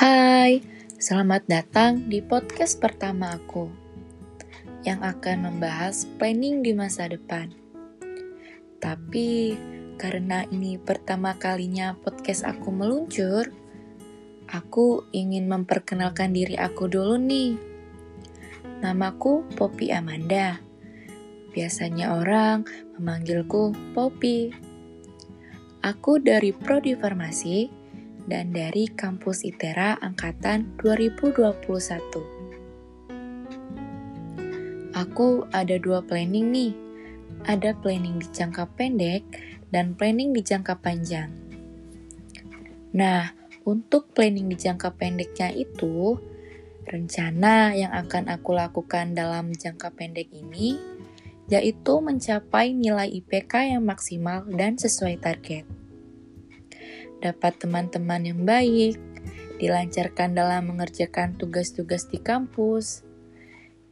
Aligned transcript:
Hai, 0.00 0.64
selamat 0.96 1.44
datang 1.44 2.08
di 2.08 2.24
podcast 2.24 2.80
pertama 2.80 3.36
aku 3.36 3.68
yang 4.80 5.04
akan 5.04 5.44
membahas 5.44 6.08
planning 6.16 6.64
di 6.64 6.72
masa 6.72 7.04
depan. 7.04 7.52
Tapi 8.80 9.60
karena 10.00 10.48
ini 10.48 10.80
pertama 10.80 11.36
kalinya 11.36 11.92
podcast 12.00 12.48
aku 12.48 12.72
meluncur, 12.72 13.52
aku 14.48 15.04
ingin 15.12 15.44
memperkenalkan 15.52 16.32
diri 16.32 16.56
aku 16.56 16.88
dulu 16.88 17.20
nih. 17.20 17.60
Namaku 18.80 19.52
Poppy 19.52 19.92
Amanda. 19.92 20.64
Biasanya 21.52 22.16
orang 22.16 22.64
memanggilku 22.96 23.76
Poppy. 23.92 24.48
Aku 25.84 26.16
dari 26.24 26.56
Prodi 26.56 26.96
Farmasi 26.96 27.79
dan 28.26 28.52
dari 28.52 28.90
kampus 28.90 29.46
ITERA 29.46 29.96
angkatan 30.02 30.76
2021. 30.82 31.56
Aku 34.92 35.48
ada 35.54 35.76
dua 35.80 36.04
planning 36.04 36.52
nih. 36.52 36.74
Ada 37.48 37.72
planning 37.78 38.20
di 38.20 38.28
jangka 38.28 38.68
pendek 38.76 39.24
dan 39.72 39.96
planning 39.96 40.34
di 40.34 40.44
jangka 40.44 40.76
panjang. 40.82 41.32
Nah, 42.92 43.32
untuk 43.64 44.12
planning 44.12 44.50
di 44.50 44.58
jangka 44.58 44.98
pendeknya 44.98 45.54
itu, 45.54 46.18
rencana 46.90 47.72
yang 47.78 47.94
akan 47.94 48.28
aku 48.34 48.52
lakukan 48.52 49.14
dalam 49.14 49.54
jangka 49.54 49.94
pendek 49.94 50.28
ini 50.34 50.76
yaitu 51.50 51.98
mencapai 51.98 52.70
nilai 52.70 53.10
IPK 53.10 53.74
yang 53.74 53.82
maksimal 53.82 54.46
dan 54.54 54.78
sesuai 54.78 55.18
target 55.18 55.79
dapat 57.20 57.60
teman-teman 57.60 58.24
yang 58.24 58.42
baik, 58.48 58.96
dilancarkan 59.60 60.32
dalam 60.32 60.72
mengerjakan 60.72 61.36
tugas-tugas 61.36 62.08
di 62.08 62.16
kampus. 62.16 63.04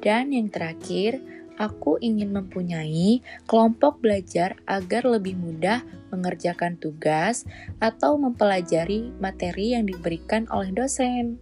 Dan 0.00 0.32
yang 0.32 0.48
terakhir, 0.48 1.20
aku 1.60 2.00
ingin 2.00 2.32
mempunyai 2.32 3.20
kelompok 3.44 4.00
belajar 4.00 4.56
agar 4.64 5.04
lebih 5.04 5.36
mudah 5.36 5.84
mengerjakan 6.08 6.80
tugas 6.80 7.44
atau 7.76 8.16
mempelajari 8.16 9.12
materi 9.20 9.76
yang 9.76 9.84
diberikan 9.84 10.48
oleh 10.48 10.72
dosen. 10.72 11.36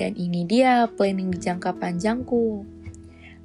Dan 0.00 0.16
ini 0.16 0.48
dia 0.48 0.88
planning 0.88 1.36
jangka 1.36 1.76
panjangku. 1.76 2.64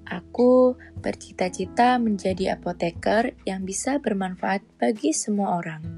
Aku 0.08 0.80
bercita-cita 1.04 2.00
menjadi 2.00 2.56
apoteker 2.56 3.36
yang 3.44 3.68
bisa 3.68 4.00
bermanfaat 4.00 4.64
bagi 4.80 5.12
semua 5.12 5.60
orang. 5.60 5.97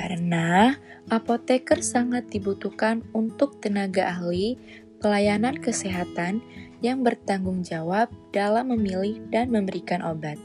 Karena 0.00 0.72
apoteker 1.12 1.84
sangat 1.84 2.32
dibutuhkan 2.32 3.04
untuk 3.12 3.60
tenaga 3.60 4.08
ahli 4.08 4.56
pelayanan 5.04 5.60
kesehatan 5.60 6.40
yang 6.80 7.04
bertanggung 7.04 7.60
jawab 7.60 8.08
dalam 8.32 8.72
memilih 8.72 9.20
dan 9.28 9.52
memberikan 9.52 10.00
obat. 10.00 10.40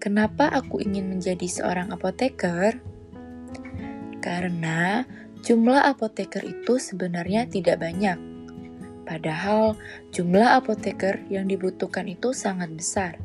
Kenapa 0.00 0.48
aku 0.48 0.80
ingin 0.80 1.12
menjadi 1.12 1.44
seorang 1.44 1.92
apoteker? 1.92 2.80
Karena 4.24 5.04
jumlah 5.44 5.84
apoteker 5.84 6.40
itu 6.48 6.80
sebenarnya 6.80 7.44
tidak 7.44 7.84
banyak 7.84 8.32
Padahal 9.02 9.74
jumlah 10.14 10.62
apoteker 10.62 11.26
yang 11.26 11.50
dibutuhkan 11.50 12.06
itu 12.06 12.30
sangat 12.30 12.70
besar. 12.72 13.18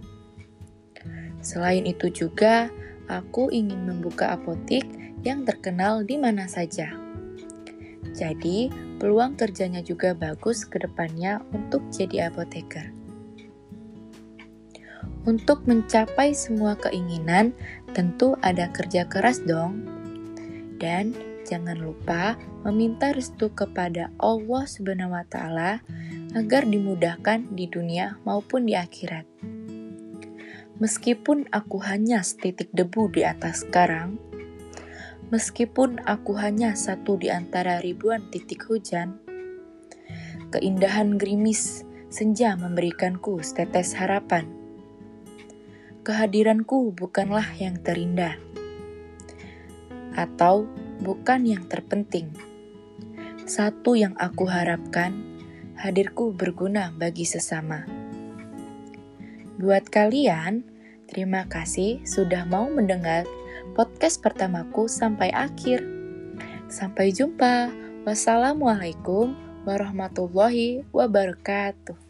Selain 1.40 1.86
itu 1.86 2.10
juga, 2.10 2.74
aku 3.08 3.52
ingin 3.52 3.88
membuka 3.88 4.36
apotik 4.36 4.88
yang 5.24 5.44
terkenal 5.44 6.04
di 6.04 6.16
mana 6.16 6.46
saja. 6.48 6.94
Jadi, 8.16 8.72
peluang 9.02 9.36
kerjanya 9.36 9.84
juga 9.84 10.16
bagus 10.16 10.64
ke 10.64 10.80
depannya 10.80 11.44
untuk 11.52 11.84
jadi 11.92 12.32
apoteker. 12.32 12.94
Untuk 15.28 15.68
mencapai 15.68 16.32
semua 16.32 16.80
keinginan, 16.80 17.52
tentu 17.92 18.40
ada 18.40 18.72
kerja 18.72 19.04
keras 19.12 19.44
dong. 19.44 19.84
Dan 20.80 21.12
jangan 21.44 21.76
lupa 21.76 22.40
meminta 22.64 23.12
restu 23.12 23.52
kepada 23.52 24.08
Allah 24.24 24.64
Subhanahu 24.64 25.20
agar 26.32 26.64
dimudahkan 26.64 27.44
di 27.52 27.68
dunia 27.68 28.16
maupun 28.24 28.72
di 28.72 28.80
akhirat. 28.80 29.57
Meskipun 30.78 31.50
aku 31.50 31.82
hanya 31.82 32.22
setitik 32.22 32.70
debu 32.70 33.10
di 33.10 33.26
atas 33.26 33.66
karang, 33.66 34.22
meskipun 35.34 35.98
aku 36.06 36.38
hanya 36.38 36.78
satu 36.78 37.18
di 37.18 37.34
antara 37.34 37.82
ribuan 37.82 38.30
titik 38.30 38.70
hujan, 38.70 39.18
keindahan 40.54 41.18
gerimis 41.18 41.82
senja 42.14 42.54
memberikanku 42.54 43.42
setetes 43.42 43.98
harapan. 43.98 44.46
Kehadiranku 46.06 46.94
bukanlah 46.94 47.58
yang 47.58 47.82
terindah, 47.82 48.38
atau 50.14 50.70
bukan 51.02 51.42
yang 51.42 51.66
terpenting. 51.66 52.30
Satu 53.50 53.98
yang 53.98 54.14
aku 54.22 54.46
harapkan, 54.46 55.26
hadirku 55.74 56.38
berguna 56.38 56.94
bagi 56.94 57.26
sesama. 57.26 57.97
Buat 59.58 59.90
kalian, 59.90 60.62
terima 61.10 61.42
kasih 61.50 62.06
sudah 62.06 62.46
mau 62.46 62.70
mendengar 62.70 63.26
podcast 63.74 64.22
pertamaku 64.22 64.86
sampai 64.86 65.34
akhir. 65.34 65.82
Sampai 66.70 67.10
jumpa. 67.10 67.74
Wassalamualaikum 68.06 69.34
warahmatullahi 69.66 70.86
wabarakatuh. 70.94 72.07